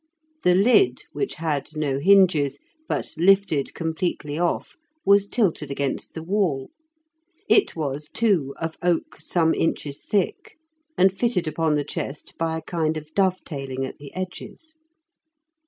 The 0.41 0.55
lid, 0.55 1.03
which 1.11 1.35
had 1.35 1.75
no 1.75 1.99
hinges, 1.99 2.57
but 2.87 3.13
lifted 3.17 3.75
completely 3.75 4.39
off, 4.39 4.75
was 5.05 5.27
tilted 5.27 5.69
against 5.69 6.15
the 6.15 6.23
wall. 6.23 6.71
It 7.47 7.75
was, 7.75 8.09
too, 8.09 8.55
of 8.59 8.79
oak 8.81 9.17
some 9.19 9.53
inches 9.53 10.03
thick, 10.03 10.57
and 10.97 11.13
fitted 11.13 11.47
upon 11.47 11.75
the 11.75 11.83
chest 11.85 12.33
by 12.39 12.57
a 12.57 12.63
kind 12.63 12.97
of 12.97 13.13
dovetailing 13.13 13.85
at 13.85 13.99
the 13.99 14.11
edges. 14.15 14.77